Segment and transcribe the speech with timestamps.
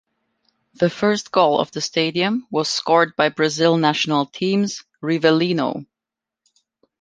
[0.73, 5.85] The first goal of the stadium was scored by Brazil national team's Rivelino.